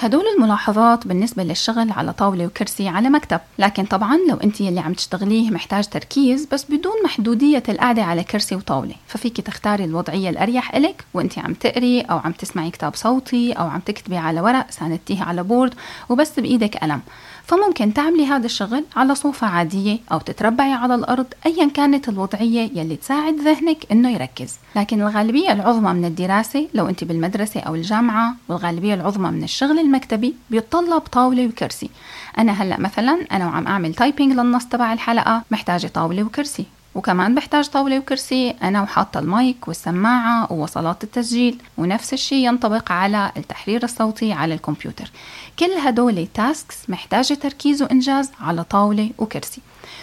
هدول 0.00 0.24
الملاحظات 0.36 1.06
بالنسبة 1.06 1.42
للشغل 1.42 1.90
على 1.90 2.12
طاولة 2.12 2.46
وكرسي 2.46 2.88
على 2.88 3.10
مكتب. 3.10 3.40
لكن 3.58 3.84
طبعا 3.84 4.18
لو 4.28 4.36
أنت 4.36 4.60
يلي 4.60 4.80
عم 4.80 4.92
تشتغليه 4.92 5.50
محتاج 5.50 5.86
تركيز 5.86 6.48
بس 6.52 6.64
بدون 6.64 6.92
محدودية 7.04 7.62
القعدة 7.68 8.02
على 8.02 8.24
كرسي 8.24 8.54
وطاولة. 8.54 8.94
ففيك 9.06 9.40
تختاري 9.40 9.84
الوضعية 9.84 10.30
الأريح 10.30 10.74
إلك 10.74 11.04
وأنت 11.14 11.38
عم 11.38 11.54
تقري 11.54 12.00
أو 12.00 12.18
عم 12.18 12.32
تسمعي 12.32 12.70
كتاب 12.70 12.94
صوتي 12.94 13.52
أو 13.52 13.68
عم 13.68 13.80
تكتبي 13.80 14.16
على 14.16 14.40
ورق 14.40 14.70
ساندتيه 14.70 15.22
على 15.22 15.42
بورد 15.42 15.74
وبس 16.08 16.40
بإيدك 16.40 16.76
قلم. 16.76 17.00
فممكن 17.48 17.94
تعملي 17.94 18.26
هذا 18.26 18.46
الشغل 18.46 18.84
على 18.96 19.14
صوفة 19.14 19.46
عادية 19.46 19.98
أو 20.12 20.18
تتربعي 20.18 20.72
على 20.72 20.94
الأرض 20.94 21.26
أيا 21.46 21.68
كانت 21.68 22.08
الوضعية 22.08 22.70
يلي 22.74 22.96
تساعد 22.96 23.34
ذهنك 23.34 23.86
إنه 23.92 24.10
يركز. 24.10 24.56
لكن 24.76 25.02
الغالبية 25.02 25.52
العظمى 25.52 25.92
من 25.92 26.04
الدراسة 26.04 26.68
لو 26.74 26.88
أنت 26.88 27.04
بالمدرسة 27.04 27.60
أو 27.60 27.74
الجامعة 27.74 28.34
والغالبية 28.48 28.94
العظمى 28.94 29.30
من 29.30 29.44
الشغل 29.44 29.78
المكتبي 29.78 30.34
بيتطلب 30.50 31.00
طاولة 31.00 31.46
وكرسي. 31.46 31.90
أنا 32.38 32.52
هلأ 32.52 32.80
مثلا 32.80 33.26
أنا 33.32 33.46
وعم 33.46 33.66
أعمل 33.66 33.94
typing 33.94 34.32
للنص 34.32 34.64
تبع 34.64 34.92
الحلقة 34.92 35.42
محتاجة 35.50 35.86
طاولة 35.86 36.22
وكرسي. 36.22 36.64
وكمان 36.98 37.34
بحتاج 37.34 37.68
طاولة 37.68 37.98
وكرسي 37.98 38.50
أنا 38.50 38.82
وحاطة 38.82 39.20
المايك 39.20 39.68
والسماعة 39.68 40.52
ووصلات 40.52 41.04
التسجيل 41.04 41.58
ونفس 41.76 42.12
الشيء 42.12 42.46
ينطبق 42.46 42.92
على 42.92 43.32
التحرير 43.36 43.84
الصوتي 43.84 44.32
على 44.32 44.54
الكمبيوتر. 44.54 45.10
كل 45.58 45.70
هدول 45.70 46.26
tasks 46.34 46.90
محتاجة 46.90 47.34
تركيز 47.34 47.82
وإنجاز 47.82 48.30
على 48.40 48.64
طاولة 48.64 49.10
وكرسي. 49.18 49.60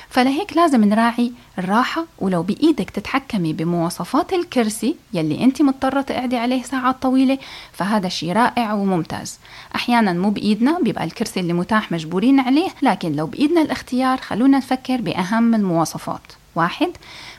فلهيك 0.09 0.57
لازم 0.57 0.83
نراعي 0.85 1.31
الراحة 1.59 2.05
ولو 2.19 2.43
بإيدك 2.43 2.89
تتحكمي 2.89 3.53
بمواصفات 3.53 4.33
الكرسي 4.33 4.95
يلي 5.13 5.43
أنت 5.43 5.61
مضطرة 5.61 6.01
تقعدي 6.01 6.37
عليه 6.37 6.63
ساعات 6.63 7.01
طويلة 7.01 7.37
فهذا 7.73 8.09
شيء 8.09 8.31
رائع 8.31 8.73
وممتاز. 8.73 9.39
أحيانا 9.75 10.13
مو 10.13 10.29
بإيدنا 10.29 10.79
بيبقى 10.83 11.03
الكرسي 11.03 11.39
اللي 11.39 11.53
متاح 11.53 11.91
مجبورين 11.91 12.39
عليه 12.39 12.69
لكن 12.81 13.15
لو 13.15 13.25
بإيدنا 13.25 13.61
الاختيار 13.61 14.17
خلونا 14.17 14.57
نفكر 14.57 15.01
بأهم 15.01 15.55
المواصفات. 15.55 16.21
واحد. 16.55 16.89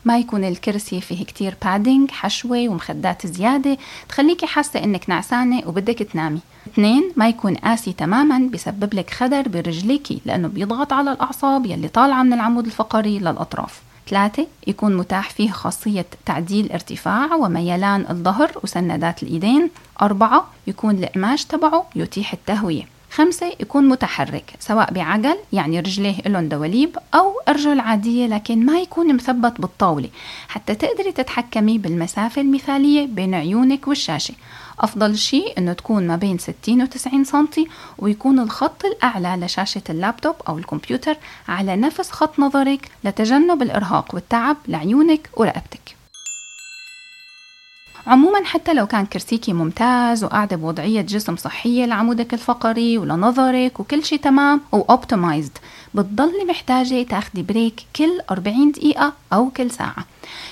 ما 0.05 0.19
يكون 0.19 0.45
الكرسي 0.45 1.01
فيه 1.01 1.25
كتير 1.25 1.55
بادينج 1.65 2.11
حشوة 2.11 2.69
ومخدات 2.69 3.27
زيادة. 3.27 3.79
تخليكي 4.09 4.47
حاسة 4.47 4.85
إنك 4.85 5.11
نعسانة 5.11 5.63
وبدك 5.67 5.99
تنامي. 5.99 6.41
اثنين 6.67 7.13
ما 7.17 7.29
يكون 7.29 7.55
قاسي 7.55 7.93
تماما 7.93 8.51
بسبب 8.53 8.95
لك 8.95 9.11
خدر 9.11 9.49
برجليكي 9.49 10.21
لأنه 10.25 10.49
بيضغط 10.49 10.93
على 10.93 11.13
الأعصاب 11.13 11.67
يلي 11.67 11.89
طالعة 11.89 12.23
من 12.23 12.33
العمود 12.33 12.67
الفقري 12.67 13.19
للأطراف. 13.19 13.81
ثلاثة 14.09 14.47
يكون 14.67 14.97
متاح 14.97 15.31
فيه 15.31 15.51
خاصية 15.51 16.07
تعديل 16.27 16.73
ارتفاع 16.73 17.35
وميلان 17.35 18.07
الظهر 18.11 18.53
وسندات 18.65 19.23
الإيدين. 19.23 19.71
أربعة 20.03 20.47
يكون 20.67 21.05
القماش 21.05 21.45
تبعه 21.45 21.87
يتيح 21.97 22.33
التهوية. 22.33 22.96
خمسة 23.17 23.53
يكون 23.61 23.89
متحرك 23.89 24.55
سواء 24.59 24.93
بعجل 24.93 25.37
يعني 25.53 25.81
رجليه 25.81 26.21
لهم 26.27 26.49
دواليب 26.49 26.99
أو 27.15 27.33
أرجل 27.49 27.81
عادية 27.81 28.27
لكن 28.27 28.67
ما 28.67 28.81
يكون 28.81 29.15
مثبت 29.15 29.61
بالطاولة 29.61 30.09
حتى 30.49 30.75
تقدري 30.75 31.13
تتحكمي 31.13 31.79
بالمسافة 31.79 32.43
المثالية 32.43 33.07
بين 33.07 33.35
عيونك 33.35 33.89
والشاشة. 33.89 34.35
أفضل 34.81 35.19
شيء 35.19 35.59
أنه 35.59 35.73
تكون 35.73 36.07
ما 36.07 36.17
بين 36.17 36.39
60 36.39 36.83
و 36.83 36.87
90 36.87 37.25
سنتي 37.25 37.69
ويكون 37.99 38.39
الخط 38.39 38.85
الأعلى 38.85 39.47
لشاشة 39.47 39.83
اللابتوب 39.91 40.35
أو 40.49 40.59
الكمبيوتر 40.59 41.17
على 41.49 41.77
نفس 41.77 42.11
خط 42.11 42.39
نظرك 42.39 42.89
لتجنب 43.05 43.63
الإرهاق 43.63 44.15
والتعب 44.15 44.57
لعيونك 44.69 45.31
ورقبتك. 45.37 45.96
عموما 48.07 48.45
حتى 48.45 48.75
لو 48.75 48.87
كان 48.87 49.07
كرسيكي 49.07 49.53
ممتاز 49.53 50.25
وقاعدة 50.25 50.57
بوضعية 50.57 51.01
جسم 51.01 51.37
صحية 51.37 51.85
لعمودك 51.87 52.35
الفقري 52.35 52.99
ولنظرك 52.99 53.81
وكل 53.81 54.05
شيء 54.05 54.19
تمام 54.19 54.61
و 54.73 54.81
optimized 54.81 55.59
بتضلي 55.95 56.45
محتاجة 56.49 57.03
تاخدي 57.03 57.43
break 57.43 57.81
كل 57.97 58.21
40 58.31 58.73
دقيقة 58.73 59.13
أو 59.33 59.51
كل 59.51 59.71
ساعة. 59.71 60.05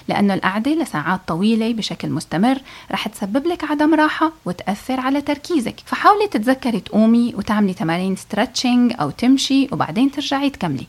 لأنه 0.08 0.34
القعدة 0.34 0.70
لساعات 0.70 1.20
طويلة 1.26 1.72
بشكل 1.72 2.10
مستمر 2.10 2.58
رح 2.92 3.08
تسبب 3.08 3.46
لك 3.46 3.64
عدم 3.64 3.94
راحة 3.94 4.32
وتأثر 4.44 5.00
على 5.00 5.20
تركيزك. 5.20 5.74
فحاولي 5.86 6.28
تتذكري 6.28 6.80
تقومي 6.80 7.34
وتعملي 7.36 7.74
تمارين 7.74 8.16
stretching 8.16 8.92
أو 9.00 9.10
تمشي 9.10 9.68
وبعدين 9.72 10.10
ترجعي 10.10 10.50
تكملي. 10.50 10.86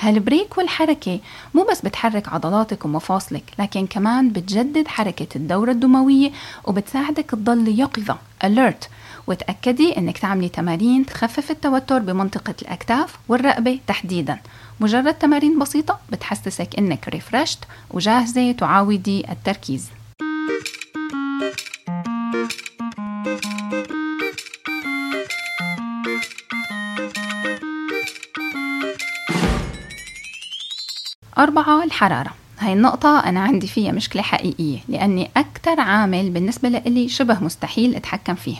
هال 0.00 0.17
break 0.17 0.58
والحركة 0.58 1.20
مو 1.54 1.66
بس 1.70 1.80
بتحرك 1.80 2.28
عضلاتك 2.28 2.84
ومفاصلك 2.84 3.44
لكن 3.58 3.86
كمان 3.86 4.30
بتجدد 4.30 4.88
حركة 4.88 5.26
الدورة 5.36 5.70
الدموية 5.70 6.30
وبتساعدك 6.64 7.30
تضل 7.30 7.80
يقظة 7.80 8.18
alert. 8.44 8.88
وتأكدي 9.26 9.96
إنك 9.96 10.18
تعملي 10.18 10.48
تمارين 10.48 11.06
تخفف 11.06 11.50
التوتر 11.50 11.98
بمنطقة 11.98 12.54
الأكتاف 12.62 13.16
والرقبة 13.28 13.78
تحديدا. 13.86 14.38
مجرد 14.80 15.14
تمارين 15.14 15.58
بسيطة 15.58 15.98
بتحسسك 16.12 16.78
إنك 16.78 17.08
ريفرشت 17.08 17.58
وجاهزة 17.90 18.52
تعاودي 18.52 19.32
التركيز. 19.32 19.86
أربعة 31.38 31.84
الحرارة. 31.84 32.30
هاي 32.58 32.72
النقطة 32.72 33.18
أنا 33.18 33.40
عندي 33.40 33.66
فيها 33.66 33.92
مشكلة 33.92 34.22
حقيقية 34.22 34.78
لأني 34.88 35.30
أكثر 35.36 35.80
عامل 35.80 36.30
بالنسبة 36.30 36.68
لإلي 36.68 37.08
شبه 37.08 37.44
مستحيل 37.44 37.94
أتحكم 37.94 38.34
فيه 38.34 38.56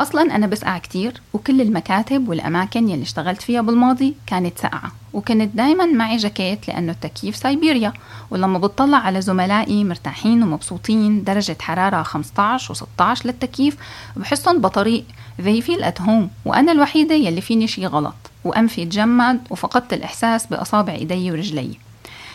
أصلا 0.00 0.36
أنا 0.36 0.46
بسقع 0.46 0.78
كتير 0.78 1.20
وكل 1.32 1.60
المكاتب 1.60 2.28
والأماكن 2.28 2.88
يلي 2.88 3.02
اشتغلت 3.02 3.42
فيها 3.42 3.60
بالماضي 3.60 4.14
كانت 4.26 4.58
ساقعة 4.58 4.92
وكنت 5.12 5.56
دايما 5.56 5.86
معي 5.86 6.16
جاكيت 6.16 6.68
لأنه 6.68 6.92
التكييف 6.92 7.36
سيبيريا 7.36 7.92
ولما 8.30 8.58
بتطلع 8.58 8.98
على 8.98 9.20
زملائي 9.20 9.84
مرتاحين 9.84 10.42
ومبسوطين 10.42 11.24
درجة 11.24 11.56
حرارة 11.60 12.02
15 12.02 12.74
و16 12.74 13.26
للتكييف 13.26 13.76
بحسهم 14.16 14.60
بطريق. 14.60 15.04
They 15.42 15.62
feel 15.62 15.82
at 15.84 16.02
home 16.02 16.28
وأنا 16.44 16.72
الوحيدة 16.72 17.14
يلي 17.14 17.40
فيني 17.40 17.66
شي 17.66 17.86
غلط 17.86 18.14
وأنفي 18.44 18.84
تجمد 18.84 19.40
وفقدت 19.50 19.92
الإحساس 19.92 20.46
بأصابع 20.46 20.92
إيدي 20.92 21.30
ورجلي. 21.30 21.91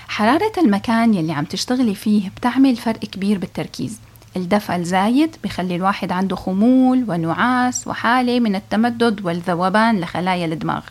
حرارة 0.08 0.52
المكان 0.58 1.14
يلي 1.14 1.32
عم 1.34 1.46
تشتغلي 1.46 1.96
فيه 1.96 2.30
بتعمل 2.30 2.76
فرق 2.76 3.00
كبير 3.00 3.38
بالتركيز. 3.38 4.00
الدفء 4.36 4.76
الزايد 4.76 5.36
بخلي 5.44 5.76
الواحد 5.76 6.12
عنده 6.12 6.36
خمول 6.36 7.06
ونعاس 7.08 7.88
وحالة 7.88 8.40
من 8.40 8.56
التمدد 8.56 9.26
والذوبان 9.26 10.00
لخلايا 10.00 10.46
الدماغ. 10.46 10.82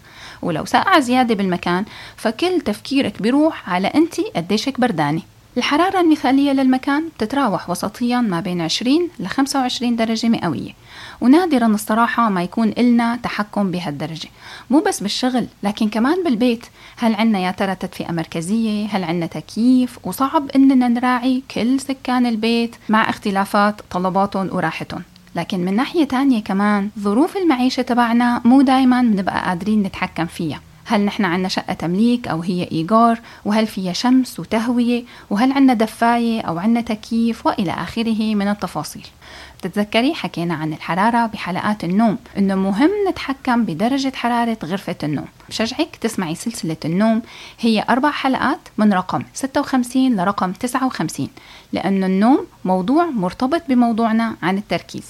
ولو 0.43 0.65
سقع 0.65 0.99
زيادة 0.99 1.35
بالمكان 1.35 1.85
فكل 2.17 2.61
تفكيرك 2.61 3.23
بيروح 3.23 3.71
على 3.71 3.89
أنت 3.89 4.15
قديشك 4.37 4.81
بردانة 4.81 5.23
الحرارة 5.57 6.01
المثالية 6.01 6.53
للمكان 6.53 7.09
بتتراوح 7.09 7.71
وسطيا 7.71 8.21
ما 8.21 8.41
بين 8.41 8.61
20 8.61 9.09
ل 9.19 9.27
25 9.27 9.97
درجة 9.97 10.29
مئوية. 10.29 10.73
ونادرا 11.21 11.67
الصراحة 11.67 12.29
ما 12.29 12.43
يكون 12.43 12.69
إلنا 12.79 13.17
تحكم 13.17 13.71
بهالدرجة. 13.71 14.29
مو 14.71 14.81
بس 14.81 15.01
بالشغل 15.01 15.47
لكن 15.63 15.89
كمان 15.89 16.25
بالبيت. 16.25 16.67
هل 16.97 17.15
عنا 17.15 17.39
يا 17.39 17.51
ترى 17.51 17.75
تدفئة 17.75 18.13
مركزية؟ 18.13 18.87
هل 18.87 19.05
عنا 19.05 19.27
تكييف؟ 19.27 19.99
وصعب 20.05 20.51
إننا 20.51 20.89
نراعي 20.89 21.43
كل 21.51 21.81
سكان 21.81 22.27
البيت 22.27 22.77
مع 22.89 23.11
اختلافات 23.11 23.81
طلباتهم 23.91 24.49
وراحتهم. 24.53 25.03
لكن 25.37 25.65
من 25.65 25.77
ناحية 25.77 26.05
تانية 26.05 26.43
كمان 26.43 26.91
ظروف 26.99 27.37
المعيشة 27.37 27.83
تبعنا 27.83 28.41
مو 28.45 28.63
دايما 28.63 29.03
بنبقى 29.03 29.49
قادرين 29.49 29.83
نتحكم 29.83 30.27
فيها. 30.27 30.61
هل 30.89 31.01
نحن 31.01 31.25
عنا 31.25 31.49
شقة 31.49 31.73
تمليك 31.75 32.29
أو 32.29 32.43
هي 32.43 32.69
إيجار؟ 32.73 33.21
وهل 33.45 33.67
فيها 33.67 33.93
شمس 33.93 34.41
وتهوية؟ 34.41 35.05
وهل 35.31 35.53
عنا 35.53 35.75
دفاية 35.75 36.41
أو 36.41 36.59
عنا 36.59 36.81
تكييف؟ 36.81 37.47
وإلى 37.47 37.71
آخره 37.71 38.35
من 38.35 38.49
التفاصيل. 38.49 39.07
بتتذكري 39.59 40.15
حكينا 40.15 40.55
عن 40.55 40.73
الحرارة 40.73 41.27
بحلقات 41.27 41.85
النوم 41.85 42.19
إنه 42.39 42.55
مهم 42.55 42.91
نتحكم 43.09 43.65
بدرجة 43.65 44.13
حرارة 44.15 44.59
غرفة 44.65 44.97
النوم. 45.03 45.27
بشجعك 45.49 45.97
تسمعي 46.01 46.35
سلسلة 46.35 46.77
النوم 46.85 47.23
هي 47.61 47.85
أربع 47.91 48.11
حلقات 48.11 48.61
من 48.79 48.93
رقم 48.93 49.23
56 49.35 50.17
لرقم 50.17 50.53
59 50.53 51.29
لأنه 51.73 52.07
النوم 52.07 52.47
موضوع 52.65 53.07
مرتبط 53.07 53.63
بموضوعنا 53.69 54.37
عن 54.43 54.59
التركيز. 54.59 55.05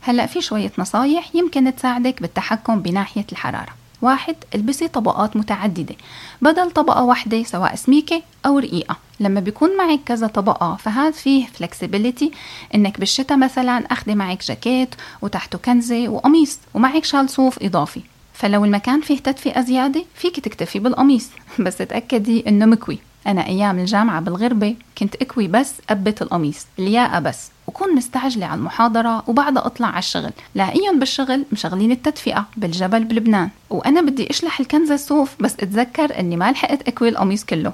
هلأ 0.00 0.26
في 0.26 0.40
شوية 0.40 0.72
نصايح 0.78 1.34
يمكن 1.34 1.76
تساعدك 1.76 2.22
بالتحكم 2.22 2.80
بناحية 2.82 3.26
الحرارة. 3.32 3.79
واحد 4.02 4.36
البسي 4.54 4.88
طبقات 4.88 5.36
متعددة. 5.36 5.94
بدل 6.42 6.70
طبقة 6.70 7.04
واحدة 7.04 7.42
سواء 7.42 7.74
سميكة 7.74 8.22
أو 8.46 8.58
رقيقة. 8.58 8.96
لما 9.20 9.40
بيكون 9.40 9.76
معك 9.76 10.00
كذا 10.06 10.26
طبقة 10.26 10.76
فهذا 10.76 11.10
فيه 11.10 11.46
فلكسبيليتي 11.46 12.30
إنك 12.74 13.00
بالشتاء 13.00 13.38
مثلا 13.38 13.78
اخذي 13.90 14.14
معك 14.14 14.44
جاكيت 14.44 14.94
وتحته 15.22 15.58
كنزة 15.58 16.08
وقميص 16.08 16.58
ومعك 16.74 17.04
شال 17.04 17.30
صوف 17.30 17.62
إضافي. 17.62 18.02
فلو 18.34 18.64
المكان 18.64 19.00
فيه 19.00 19.18
تدفئة 19.18 19.60
زيادة 19.60 20.04
فيك 20.14 20.40
تكتفي 20.40 20.78
بالقميص. 20.78 21.30
بس 21.58 21.76
تأكدي 21.76 22.48
إنه 22.48 22.66
مكوي. 22.66 23.09
أنا 23.26 23.46
أيام 23.46 23.78
الجامعة 23.78 24.20
بالغربة 24.20 24.76
كنت 24.98 25.14
أكوي 25.14 25.48
بس 25.48 25.74
قبة 25.90 26.14
القميص 26.20 26.66
الياقة 26.78 27.18
بس 27.18 27.50
وكون 27.66 27.94
مستعجلة 27.94 28.46
على 28.46 28.58
المحاضرة 28.58 29.24
وبعدها 29.26 29.66
أطلع 29.66 29.86
على 29.86 29.98
الشغل. 29.98 30.30
لاقيهم 30.54 30.98
بالشغل 30.98 31.44
مشغلين 31.52 31.90
التدفئة 31.90 32.46
بالجبل 32.56 33.04
بلبنان. 33.04 33.50
وأنا 33.70 34.00
بدي 34.00 34.30
أشلح 34.30 34.60
الكنزة 34.60 34.94
الصوف 34.94 35.36
بس 35.40 35.54
أتذكر 35.54 36.18
أني 36.18 36.36
ما 36.36 36.52
لحقت 36.52 36.88
أكوي 36.88 37.08
القميص 37.08 37.44
كله. 37.44 37.72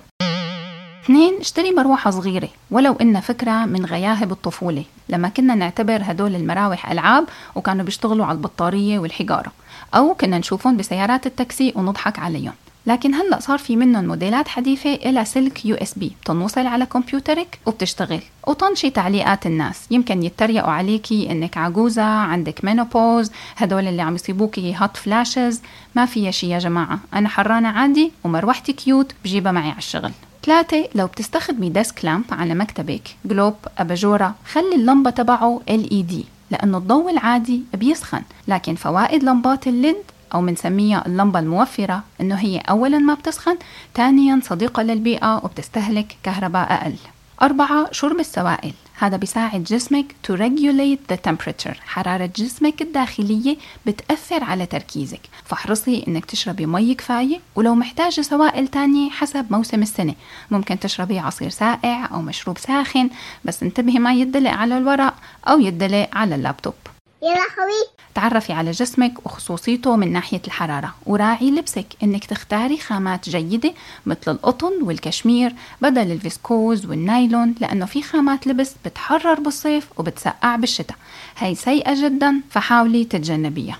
اثنين 1.05 1.35
اشتري 1.41 1.71
مروحة 1.71 2.11
صغيرة 2.11 2.49
ولو 2.71 2.93
إنها 2.93 3.21
فكرة 3.21 3.65
من 3.65 3.85
غياهب 3.85 4.33
الطفولة 4.33 4.85
لما 5.09 5.29
كنا 5.29 5.55
نعتبر 5.55 6.01
هدول 6.03 6.35
المراوح 6.35 6.91
ألعاب 6.91 7.25
وكانوا 7.55 7.85
بيشتغلوا 7.85 8.27
على 8.27 8.37
البطارية 8.37 8.99
والحجارة. 8.99 9.53
أو 9.95 10.15
كنا 10.15 10.39
نشوفهم 10.39 10.77
بسيارات 10.77 11.27
التاكسي 11.27 11.73
ونضحك 11.77 12.19
عليهم. 12.19 12.53
لكن 12.87 13.15
هلا 13.15 13.41
صار 13.41 13.59
في 13.59 13.77
منهم 13.77 14.05
موديلات 14.05 14.49
حديثة 14.49 14.95
إلها 14.95 15.25
سلك 15.25 15.67
USB؟ 15.67 16.13
بتنوصل 16.23 16.67
على 16.67 16.87
كمبيوترك 16.87 17.59
وبتشتغل. 17.67 18.21
وطنشي 18.47 18.91
تعليقات 18.91 19.47
الناس. 19.47 19.87
يمكن 19.91 20.23
يتريقوا 20.23 20.71
عليكي 20.71 21.31
إنك 21.31 21.57
عجوزة 21.57 22.03
عندك 22.03 22.65
menopause 22.65 23.31
هدول 23.57 23.89
اللي 23.89 24.03
عم 24.03 24.15
يصيبوكي 24.15 24.75
hot 24.75 24.97
flashes 24.97 25.61
ما 25.95 26.07
فيها 26.07 26.31
شي 26.31 26.49
يا 26.49 26.59
جماعة. 26.59 26.99
أنا 27.15 27.29
حرانة 27.29 27.69
عادي 27.69 28.13
ومروحتي 28.25 28.73
cute 28.73 29.13
بجيبها 29.25 29.53
معي 29.53 29.71
على 29.71 29.79
الشغل. 29.79 30.13
ثلاثة 30.45 30.89
لو 30.95 31.07
بتستخدمي 31.07 31.71
desk 31.71 32.05
lamp 32.05 32.25
على 32.31 32.55
مكتبك 32.55 33.03
globe 33.25 33.55
أباجورة 33.79 34.35
خلي 34.53 34.75
اللمبة 34.75 35.11
تبعه 35.11 35.61
LED 35.71 36.15
لأنه 36.51 36.79
الضوء 36.79 37.11
العادي 37.13 37.63
بيسخن. 37.75 38.23
لكن 38.49 38.75
فوائد 38.75 39.25
لمبات 39.25 39.67
ال 39.67 39.74
LED 39.74 39.97
أو 40.35 40.41
بنسميها 40.41 41.07
اللمبة 41.07 41.39
الموفرة 41.39 42.03
إنه 42.21 42.35
هي 42.35 42.59
أولا 42.59 42.99
ما 42.99 43.15
بتسخن 43.15 43.57
ثانيا 43.95 44.41
صديقة 44.45 44.83
للبيئة 44.83 45.41
وبتستهلك 45.45 46.17
كهرباء 46.23 46.73
أقل. 46.73 46.95
أربعة 47.43 47.93
شرب 47.93 48.21
السوائل. 48.21 48.73
هذا 48.99 49.17
بيساعد 49.17 49.65
جسمك 49.65 50.05
to 50.27 50.37
regulate 50.37 51.13
the 51.13 51.17
temperature. 51.31 51.77
حرارة 51.87 52.31
جسمك 52.37 52.83
الداخلية 52.83 53.57
بتأثر 53.87 54.45
على 54.45 54.67
تركيزك. 54.67 55.21
فاحرصي 55.45 56.05
إنك 56.09 56.25
تشربي 56.25 56.67
مي 56.67 56.95
كفاية 56.95 57.41
ولو 57.55 57.75
محتاجة 57.75 58.21
سوائل 58.21 58.69
تانية 58.69 59.11
حسب 59.11 59.47
موسم 59.51 59.83
السنة. 59.83 60.15
ممكن 60.51 60.79
تشربي 60.79 61.19
عصير 61.19 61.49
ساقع 61.49 62.07
أو 62.07 62.23
مشروب 62.23 62.59
ساخن 62.59 63.11
بس 63.45 63.63
انتبهي 63.63 63.99
ما 63.99 64.13
يدلق 64.13 64.51
على 64.51 64.79
الورق 64.79 65.15
أو 65.49 65.61
يدلق 65.61 66.09
على 66.13 66.35
اللابتوب. 66.35 66.75
يا 67.23 67.29
لهوي 67.29 67.97
تعرفي 68.15 68.53
على 68.53 68.71
جسمك 68.71 69.27
وخصوصيته 69.27 69.97
من 69.97 70.13
ناحية 70.13 70.43
الحرارة. 70.47 70.95
وراعي 71.07 71.51
لبسك 71.51 71.87
إنك 72.03 72.25
تختاري 72.25 72.79
خامات 72.79 73.29
جيدة 73.29 73.75
مثل 74.07 74.31
القطن 74.33 74.73
والكشمير 74.83 75.55
بدل 75.83 76.13
الفيسكوز 76.13 76.87
والنايلون 76.87 77.55
لأنه 77.61 77.87
في 77.87 78.03
خامات 78.03 78.47
لبس 78.47 78.75
بتحرر 78.85 79.41
بالصيف 79.41 79.89
وبتسقع 79.97 80.57
بالشتاء. 80.57 80.97
هي 81.39 81.55
سيئة 81.55 81.95
جدا 82.05 82.41
فحاولي 82.51 83.05
تتجنبيها. 83.05 83.79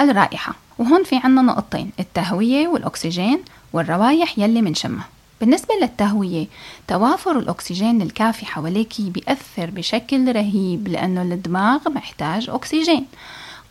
الرائحة. 0.00 0.54
وهون 0.78 1.04
في 1.04 1.16
عنا 1.16 1.42
نقطتين 1.42 1.90
التهوية 2.00 2.68
والأكسجين 2.68 3.38
والروايح 3.72 4.38
يلي 4.38 4.62
منشمها. 4.62 5.08
بالنسبة 5.40 5.74
للتهوية 5.82 6.46
توافر 6.88 7.38
الأكسجين 7.38 8.02
الكافي 8.02 8.46
حواليك 8.46 8.92
بيأثر 9.00 9.70
بشكل 9.70 10.32
رهيب 10.32 10.88
لأنه 10.88 11.22
الدماغ 11.22 11.88
محتاج 11.88 12.50
أكسجين. 12.50 13.06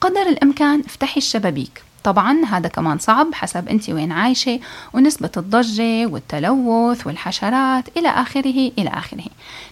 قدر 0.01 0.21
الإمكان 0.21 0.79
افتحي 0.79 1.17
الشبابيك. 1.17 1.83
طبعا 2.03 2.45
هذا 2.45 2.67
كمان 2.67 2.99
صعب 2.99 3.33
حسب 3.33 3.67
أنت 3.67 3.89
وين 3.89 4.11
عايشة 4.11 4.59
ونسبة 4.93 5.31
الضجة 5.37 6.05
والتلوث 6.05 7.07
والحشرات 7.07 7.97
إلى 7.97 8.09
آخره 8.09 8.71
إلى 8.79 8.89
آخره. 8.89 9.25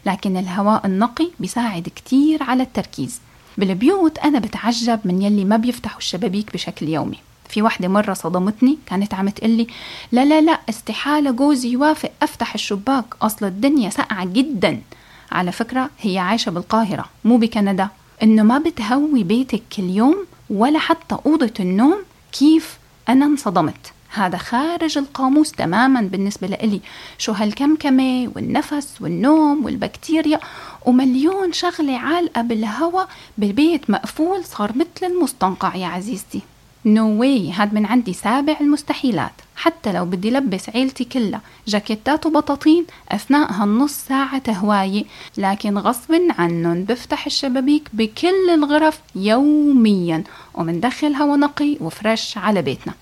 لكن 0.05 0.37
الهواء 0.37 0.85
النقي 0.85 1.27
بيساعد 1.39 1.89
كتير 1.95 2.43
على 2.43 2.63
التركيز. 2.63 3.19
بالبيوت 3.57 4.19
أنا 4.19 4.39
بتعجب 4.39 4.99
من 5.05 5.21
يلي 5.21 5.45
ما 5.45 5.57
بيفتحوا 5.57 5.97
الشبابيك 5.97 6.53
بشكل 6.53 6.89
يومي. 6.89 7.17
في 7.49 7.61
وحدة 7.61 7.87
مرة 7.87 8.13
صدمتني 8.13 8.77
كانت 8.85 9.13
عم 9.13 9.29
تقلي 9.29 9.67
لا 10.11 10.25
لا 10.25 10.41
لا 10.41 10.59
استحالة 10.69 11.31
جوزي 11.31 11.71
يوافق 11.71 12.11
أفتح 12.21 12.53
الشباك 12.53 13.05
أصل 13.21 13.45
الدنيا 13.45 13.89
ساقعة 13.89 14.25
جدا. 14.25 14.81
على 15.31 15.51
فكرة 15.51 15.89
هي 16.01 16.17
عايشة 16.17 16.49
بالقاهرة 16.49 17.05
مو 17.25 17.37
بكندا. 17.37 17.87
إنه 18.23 18.43
ما 18.43 18.57
بتهوي 18.57 19.23
بيتك 19.23 19.63
كل 19.77 19.83
يوم 19.83 20.25
ولا 20.49 20.79
حتى 20.79 21.17
أوضة 21.25 21.53
النوم 21.59 21.97
كيف 22.31 22.77
أنا 23.09 23.25
انصدمت. 23.25 23.93
هذا 24.15 24.37
خارج 24.37 24.97
القاموس 24.97 25.51
تماما 25.51 26.01
بالنسبة 26.01 26.47
لإلي. 26.47 26.81
شو 27.17 27.31
هالكمكمة 27.31 28.31
والنفس 28.35 29.01
والنوم 29.01 29.65
والبكتيريا 29.65 30.39
ومليون 30.85 31.53
شغلة 31.53 31.97
عالقة 31.97 32.41
بالهواء 32.41 33.07
بالبيت 33.37 33.89
مقفول 33.89 34.45
صار 34.45 34.71
مثل 34.75 35.05
المستنقع 35.05 35.75
يا 35.75 35.87
عزيزتي. 35.87 36.41
نو 36.85 37.17
no 37.17 37.19
واي 37.19 37.51
هاد 37.51 37.73
من 37.73 37.85
عندي 37.85 38.13
سابع 38.13 38.57
المستحيلات. 38.61 39.31
حتى 39.55 39.91
لو 39.91 40.05
بدي 40.05 40.31
لبس 40.31 40.69
عيلتي 40.69 41.03
كلها 41.03 41.41
جاكيتات 41.67 42.25
وبطانيات 42.25 42.85
أثناء 43.11 43.51
هالنص 43.51 43.93
ساعة 43.93 44.43
هواية. 44.49 45.05
لكن 45.37 45.77
غصب 45.77 46.21
عنهم 46.29 46.83
بفتح 46.83 47.25
الشبابيك 47.25 47.89
بكل 47.93 48.49
الغرف 48.49 48.99
يوميا. 49.15 50.23
ومندخل 50.53 51.15
هوا 51.15 51.37
نقي 51.37 51.77
و 51.81 51.91
fresh 51.91 52.37
على 52.37 52.61
بيتنا. 52.61 52.93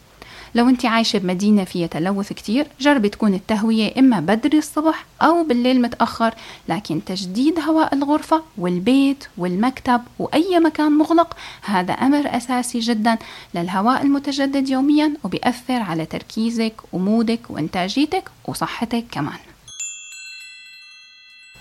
لو 0.55 0.69
انت 0.69 0.85
عايشة 0.85 1.19
بمدينة 1.19 1.63
فيها 1.63 1.87
تلوث 1.87 2.33
كتير 2.33 2.67
جربي 2.79 3.09
تكون 3.09 3.33
التهوية 3.33 3.93
إما 3.99 4.19
بدري 4.19 4.57
الصبح 4.57 5.05
أو 5.21 5.43
بالليل 5.43 5.81
متأخر 5.81 6.33
لكن 6.69 7.05
تجديد 7.05 7.59
هواء 7.59 7.95
الغرفة 7.95 8.43
والبيت 8.57 9.23
والمكتب 9.37 10.01
وأي 10.19 10.59
مكان 10.59 10.91
مغلق 10.91 11.37
هذا 11.61 11.93
أمر 11.93 12.37
أساسي 12.37 12.79
جدا 12.79 13.17
للهواء 13.55 14.01
المتجدد 14.01 14.69
يوميا 14.69 15.13
وبيأثر 15.23 15.81
على 15.81 16.05
تركيزك 16.05 16.73
ومودك 16.93 17.39
وإنتاجيتك 17.49 18.29
وصحتك 18.47 19.05
كمان. 19.11 19.52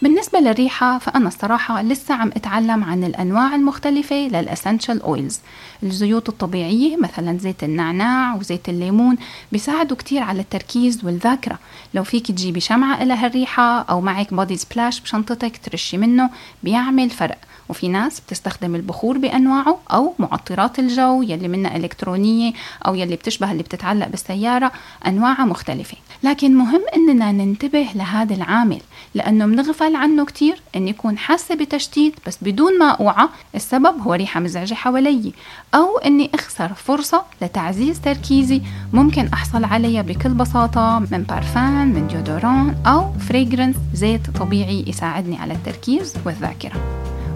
بالنسبة 0.03 0.38
للريحة 0.41 0.99
فأنا 0.99 1.29
الصراحة 1.29 1.83
لسه 1.83 2.15
عم 2.15 2.29
أتعلم 2.29 2.85
عن 2.85 3.05
الأنواع 3.05 3.55
المختلفة 3.55 4.17
للأسنشال 4.17 5.03
أويلز 5.03 5.41
الزيوت 5.83 6.29
الطبيعية 6.29 6.97
مثلا 6.97 7.38
زيت 7.38 7.65
النعناع 7.65 8.35
وزيت 8.35 8.69
الليمون 8.69 9.17
بيساعدوا 9.53 9.97
كتير 9.97 10.23
على 10.23 10.41
التركيز 10.41 11.05
والذاكرة. 11.05 11.59
لو 11.95 12.05
فيك 12.05 12.27
تجيبي 12.27 12.61
شمعة 12.61 13.03
إلى 13.03 13.15
هالريحة 13.15 13.81
أو 13.81 14.01
معك 14.01 14.35
بودي 14.35 14.57
سبلاش 14.57 15.01
بشنطتك 15.01 15.61
ترشي 15.65 15.97
منه 15.97 16.31
بيعمل 16.62 17.11
فرق. 17.11 17.38
وفي 17.69 17.88
ناس 17.88 18.21
بتستخدم 18.21 18.75
البخور 18.75 19.19
بأنواعه 19.19 19.79
أو 19.93 20.15
معطرات 20.19 20.79
الجو 20.79 21.23
يلي 21.23 21.49
منها 21.49 21.77
إلكترونية 21.77 22.53
أو 22.87 22.95
يلي 22.95 23.17
بتشبه 23.17 23.53
اللي 23.53 23.62
بتتعلق 23.62 24.09
بالسيارة 24.09 24.73
أنواعها 25.07 25.45
مختلفة. 25.45 25.97
لكن 26.23 26.55
مهم 26.55 26.83
إننا 26.97 27.33
ننتبه 27.33 27.88
لهذا 27.95 28.35
العامل 28.35 28.81
لأنه 29.15 29.47
منغفل 29.93 29.97
عنه 29.97 30.25
كتير 30.25 30.63
إن 30.77 30.89
يكون 30.89 31.19
حاسة 31.19 31.55
بتشتيت 31.55 32.15
بس 32.27 32.39
بدون 32.43 32.79
ما 32.79 32.91
أوعى 32.91 33.29
السبب 33.55 34.01
هو 34.01 34.13
ريحة 34.13 34.41
مزعجة 34.41 34.75
حوالي 34.75 35.33
أو 35.75 35.99
إني 35.99 36.31
أخسر 36.35 36.75
فرصة 36.75 37.25
لتعزيز 37.43 38.01
تركيزي. 38.01 38.63
ممكن 38.93 39.27
أحصل 39.27 39.65
عليها 39.65 40.03
بكل 40.03 40.29
بساطة 40.29 40.99
من 40.99 41.23
بارفان 41.23 41.87
من 41.87 42.07
déodorant 42.07 42.77
أو 42.87 43.13
fragrance 43.12 43.77
زيت 43.95 44.31
طبيعي 44.31 44.85
يساعدني 44.87 45.39
على 45.39 45.55
التركيز 45.55 46.15
والذاكرة. 46.25 46.81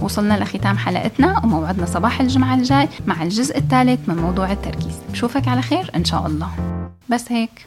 وصلنا 0.01 0.35
لختام 0.35 0.79
حلقتنا 0.79 1.45
وموعدنا 1.45 1.87
صباح 1.87 2.21
الجمعة 2.21 2.55
الجاي 2.55 2.89
مع 3.07 3.23
الجزء 3.23 3.59
الثالث 3.59 4.09
من 4.09 4.17
موضوع 4.17 4.53
التركيز. 4.53 4.95
بشوفك 5.13 5.49
على 5.49 5.63
خير 5.63 5.91
إن 5.97 6.05
شاء 6.05 6.27
الله. 6.27 6.51
بس 7.09 7.33
هيك. 7.33 7.67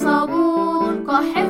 صبور 0.00 0.92
قحط 1.08 1.49